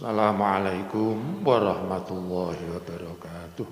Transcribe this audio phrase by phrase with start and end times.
[0.00, 3.68] Assalamualaikum warahmatullahi wabarakatuh.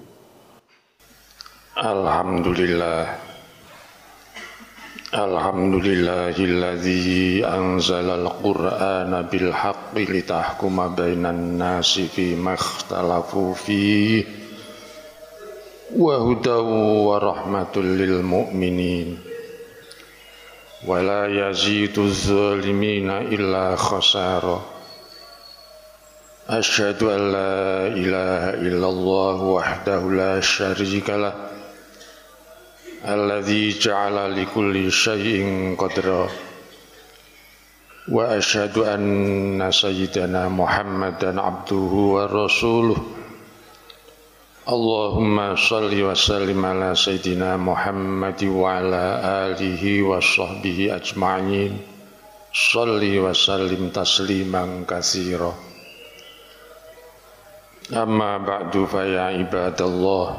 [1.81, 3.17] Alhamdulillah.
[5.09, 14.21] Alhamdulillahilladzi anzalal qur'ana bil haqqi litahkuma bainan nasi fi makhtalafu fi
[15.97, 16.69] wa hudaw
[17.09, 19.17] wa rahmatul lil mu'minin
[20.85, 24.77] wa la yazidu zalimina illa khasara
[26.49, 31.35] أشهد أن لا إله إلا الله وحده لا شريك له
[33.05, 36.29] الذي جعل لكل شيء قدرا
[38.09, 42.97] وأشهد أن سيدنا محمدا عبده ورسوله.
[44.69, 49.05] اللهم صل وسلم على سيدنا محمد وعلى
[49.45, 51.73] آله وصحبه أجمعين.
[52.73, 55.68] صل وسلم تسليما كثيرا.
[57.94, 60.38] أما بعد فيا عباد الله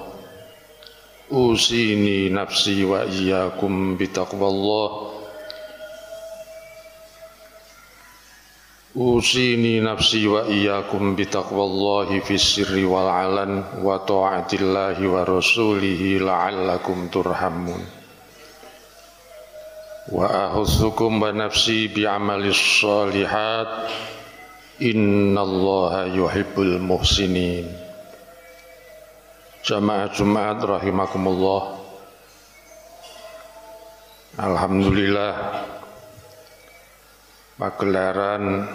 [1.33, 5.11] أوصيني نفسي وإياكم بتقوى الله
[8.97, 17.87] أوصيني نفسي وإياكم بتقوى الله في السر والعلن وطاعة الله ورسوله لعلكم ترحمون
[20.13, 23.69] وأحثكم ونفسي بعمل الصالحات
[24.80, 27.68] Innallaha yuhibbul muhsinin.
[29.60, 31.76] Jamaah Jumat rahimakumullah.
[34.40, 35.36] Alhamdulillah
[37.60, 38.72] pagelaran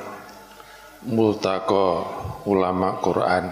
[1.08, 2.04] multaqo
[2.52, 3.48] ulama Quran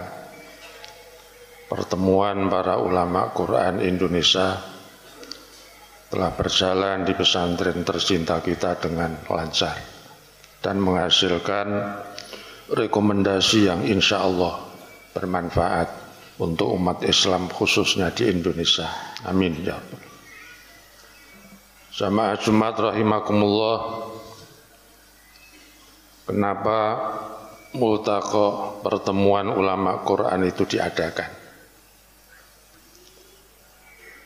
[1.65, 4.61] pertemuan para ulama Quran Indonesia
[6.13, 9.73] telah berjalan di pesantren tercinta kita dengan lancar
[10.61, 11.67] dan menghasilkan
[12.71, 14.63] rekomendasi yang insya Allah
[15.11, 15.89] bermanfaat
[16.39, 18.87] untuk umat Islam khususnya di Indonesia.
[19.27, 19.77] Amin ya.
[21.93, 23.77] Jamaah Jumat rahimakumullah.
[26.23, 26.79] Kenapa
[27.75, 31.29] multaqo pertemuan ulama Quran itu diadakan?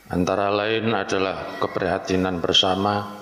[0.07, 3.19] Antara lain adalah keprihatinan bersama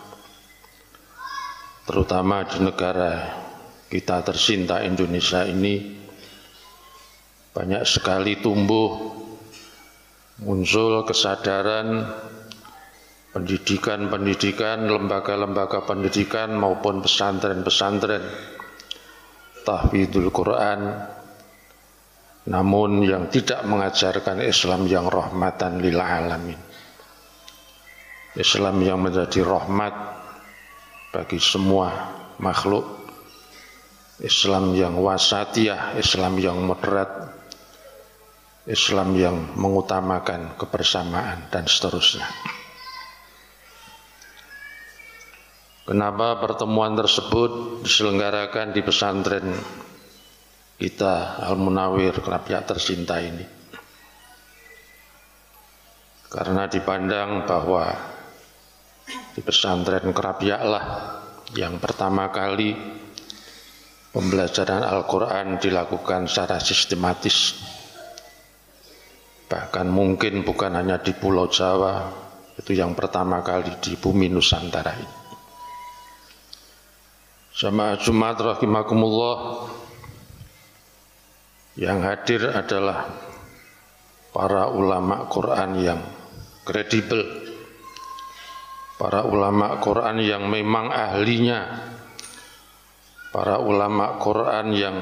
[1.90, 3.45] terutama di negara
[3.90, 5.96] kita tercinta Indonesia ini
[7.56, 8.92] banyak sekali tumbuh
[10.44, 12.04] muncul kesadaran
[13.36, 18.24] pendidikan-pendidikan, lembaga-lembaga pendidikan maupun pesantren-pesantren.
[19.68, 20.80] Tahfidul Quran.
[22.46, 26.60] Namun yang tidak mengajarkan Islam yang rahmatan lil alamin.
[28.38, 29.96] Islam yang menjadi rahmat
[31.10, 33.05] bagi semua makhluk
[34.24, 37.36] Islam yang wasatiyah, Islam yang moderat,
[38.64, 42.24] Islam yang mengutamakan kebersamaan dan seterusnya.
[45.86, 49.54] Kenapa pertemuan tersebut diselenggarakan di pesantren
[50.82, 53.46] kita Al-Munawir Kerapiak tercinta ini?
[56.26, 57.86] Karena dipandang bahwa
[59.38, 60.86] di pesantren Kerapiaklah
[61.54, 62.74] yang pertama kali
[64.16, 67.60] pembelajaran Al-Quran dilakukan secara sistematis.
[69.52, 72.08] Bahkan mungkin bukan hanya di Pulau Jawa
[72.56, 75.18] itu yang pertama kali di bumi Nusantara ini.
[77.60, 79.68] Jamaah Jumat rahimakumullah
[81.76, 83.12] yang hadir adalah
[84.32, 86.00] para ulama Quran yang
[86.64, 87.46] kredibel
[88.96, 91.92] para ulama Quran yang memang ahlinya
[93.36, 94.96] para ulama Quran yang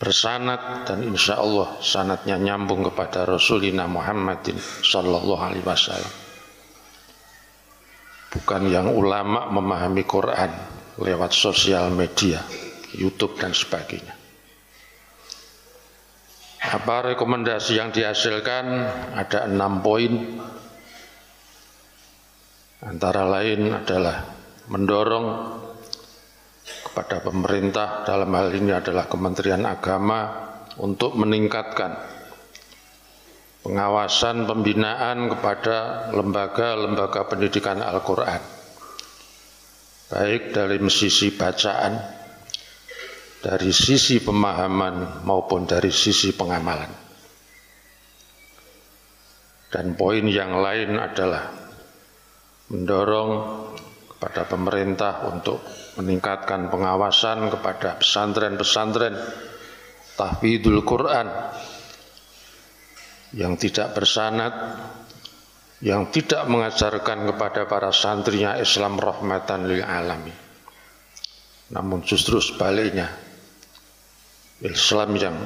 [0.00, 6.14] bersanat dan insya Allah sanatnya nyambung kepada Rasulina Muhammadin Sallallahu Alaihi Wasallam.
[8.32, 10.48] Bukan yang ulama memahami Quran
[10.96, 12.40] lewat sosial media,
[12.96, 14.16] YouTube dan sebagainya.
[16.64, 18.64] Apa rekomendasi yang dihasilkan?
[19.12, 20.12] Ada enam poin.
[22.80, 24.32] Antara lain adalah
[24.72, 25.26] mendorong
[26.96, 30.48] kepada pemerintah dalam hal ini adalah Kementerian Agama
[30.80, 31.92] untuk meningkatkan
[33.60, 38.40] pengawasan pembinaan kepada lembaga-lembaga pendidikan Al-Quran.
[40.08, 42.00] Baik dari sisi bacaan
[43.44, 46.88] dari sisi pemahaman maupun dari sisi pengamalan.
[49.68, 51.52] Dan poin yang lain adalah
[52.72, 53.32] mendorong
[54.26, 55.62] kepada pemerintah untuk
[56.02, 59.14] meningkatkan pengawasan kepada pesantren-pesantren
[60.18, 61.30] tahfidul Quran
[63.38, 64.50] yang tidak bersanad
[65.78, 70.34] yang tidak mengajarkan kepada para santrinya Islam rahmatan lil alamin.
[71.70, 73.06] Namun justru sebaliknya,
[74.58, 75.38] Islam yang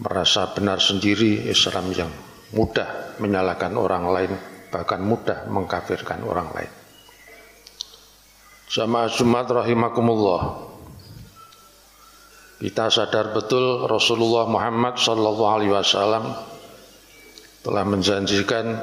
[0.00, 2.08] merasa benar sendiri, Islam yang
[2.56, 4.32] mudah menyalahkan orang lain,
[4.72, 6.81] bahkan mudah mengkafirkan orang lain.
[8.72, 10.64] Sama Jumat rahimakumullah.
[12.56, 16.32] Kita sadar betul Rasulullah Muhammad sallallahu alaihi wasallam
[17.60, 18.80] telah menjanjikan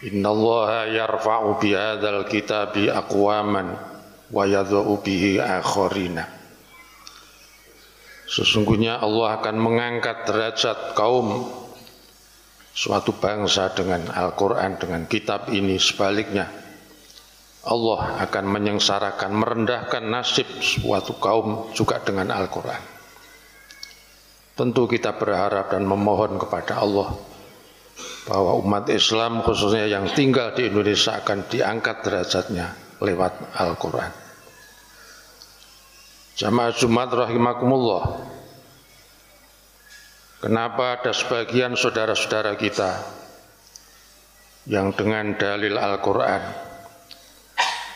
[0.00, 3.76] Innallaha yarfa'u bihadzal kitabi aqwaman
[4.32, 6.24] wa yadha'u bihi akharina.
[8.24, 11.44] Sesungguhnya Allah akan mengangkat derajat kaum
[12.72, 16.69] suatu bangsa dengan Al-Quran, dengan kitab ini sebaliknya.
[17.60, 22.80] Allah akan menyengsarakan, merendahkan nasib suatu kaum juga dengan Al-Quran.
[24.56, 27.12] Tentu kita berharap dan memohon kepada Allah
[28.24, 32.66] bahwa umat Islam khususnya yang tinggal di Indonesia akan diangkat derajatnya
[33.04, 34.12] lewat Al-Quran.
[36.40, 38.04] Jamaah Jumat rahimakumullah.
[40.40, 42.96] Kenapa ada sebagian saudara-saudara kita
[44.64, 46.69] yang dengan dalil Al-Quran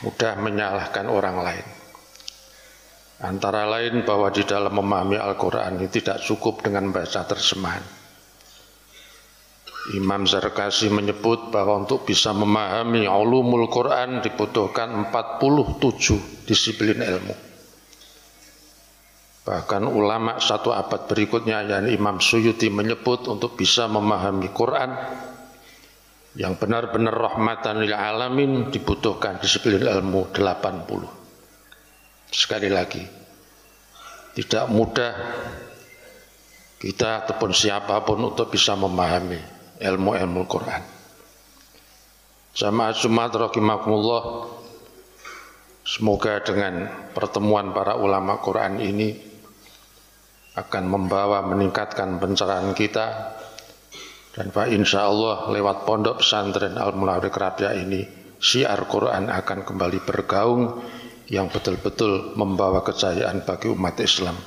[0.04, 1.66] mudah menyalahkan orang lain.
[3.24, 8.04] Antara lain bahwa di dalam memahami Al-Quran ini tidak cukup dengan baca terjemahan
[9.92, 17.36] Imam Zarkasi menyebut bahwa untuk bisa memahami ulumul Quran dibutuhkan 47 disiplin ilmu.
[19.44, 24.88] Bahkan ulama satu abad berikutnya yang Imam Suyuti menyebut untuk bisa memahami Quran
[26.34, 32.34] yang benar-benar rahmatan lil alamin dibutuhkan disiplin ilmu 80.
[32.34, 33.02] Sekali lagi,
[34.34, 35.12] tidak mudah
[36.82, 39.38] kita ataupun siapa pun untuk bisa memahami
[39.78, 40.82] ilmu-ilmu Quran.
[42.54, 44.22] Jamaah Jumat rahimakumullah
[45.84, 49.12] Semoga dengan pertemuan para ulama Quran ini
[50.56, 53.36] akan membawa meningkatkan pencerahan kita
[54.33, 58.05] dan Pak insya Allah lewat pondok pesantren Al Munawir Kerabia ini
[58.39, 60.79] siar Quran akan kembali bergaung
[61.27, 64.37] yang betul-betul membawa kejayaan bagi umat Islam.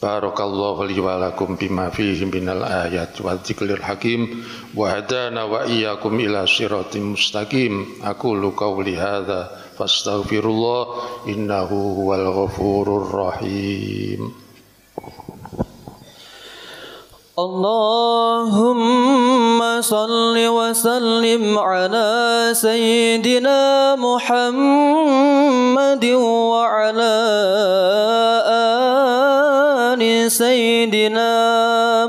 [0.00, 6.16] Barakallahu li wa lakum bima fihi minal ayat wa dzikril hakim wa hadana wa iyyakum
[6.16, 8.00] ila siratim mustaqim.
[8.00, 10.82] Aku lu qawli hadza fastaghfirullah
[11.28, 14.32] innahu huwal ghafurur rahim.
[17.40, 19.23] اللهم
[19.81, 25.25] صل وسلم على سيدنا محمد
[26.05, 27.15] وعلى
[30.29, 31.31] سيدنا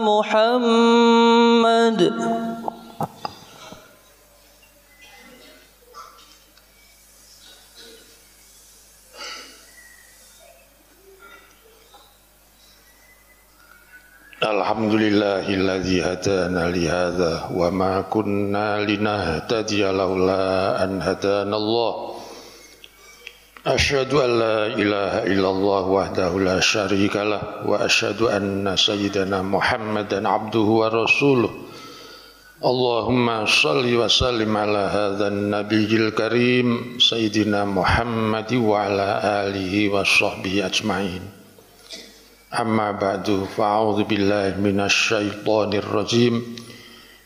[0.02, 2.00] محمد.
[14.76, 21.92] الحمد لله الذي هدانا لهذا وما كنا لنهتدي لولا أن هدانا الله.
[23.66, 30.68] أشهد أن لا إله إلا الله وحده لا شريك له وأشهد أن سيدنا محمدا عبده
[30.80, 31.50] ورسوله.
[32.64, 41.35] اللهم صل وسلم على هذا النبي الكريم سيدنا محمد وعلى آله وصحبه أجمعين.
[42.54, 46.56] أما بعد فأعوذ بالله من الشيطان الرجيم.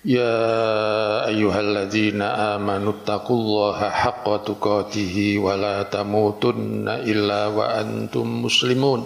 [0.05, 9.01] يا أيها الذين آمنوا اتقوا الله حق تقاته ولا تموتن إلا وأنتم مسلمون.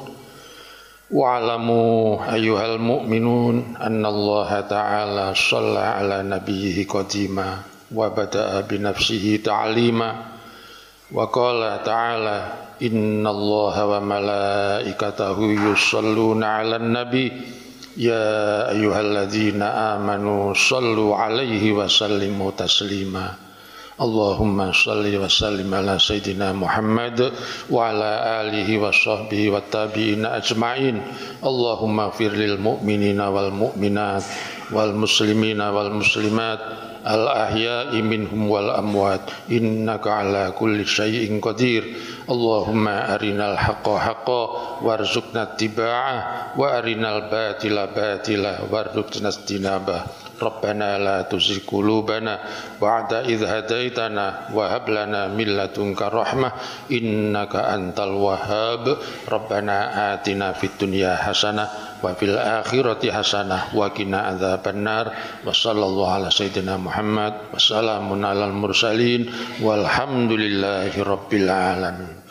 [1.11, 7.59] واعلموا أيها المؤمنون أن الله تعالى صلى على نبيه قديما
[7.95, 10.15] وبدأ بنفسه تعليما.
[11.13, 15.39] وقال تعالى إن الله وملائكته
[15.71, 17.33] يصلون على النبي.
[17.97, 23.29] يا أيها الذين آمنوا صلوا عليه وسلموا تسليما.
[23.95, 27.33] اللهم صل وسلم على سيدنا محمد
[27.71, 28.11] وعلى
[28.43, 30.97] آله وصحبه والتابعين أجمعين.
[31.45, 34.25] اللهم اغفر للمؤمنين والمؤمنات
[34.73, 36.61] wal muslimina wal muslimat
[37.05, 39.29] al ahya'i minhum wal amwat.
[39.53, 41.85] Innaka ala kulli syai'in qadir.
[42.25, 44.41] Allahumma arinal haqqa haqqa
[44.81, 52.40] warzuqna tiba'ah wa arinal batila batila warzuqna istinabah ربنا لا تزغ قلوبنا
[52.82, 56.52] بعد إذ هديتنا وهب لنا من لدنك رحمة
[56.92, 58.98] إنك أنت الوهاب
[59.30, 59.78] ربنا
[60.14, 61.68] آتنا في الدنيا حسنة
[62.04, 65.06] وفي الآخرة حسنة وقنا عذاب النار
[65.46, 69.22] وصلى الله على سيدنا محمد وسلام على المرسلين
[69.62, 72.23] والحمد لله رب العالمين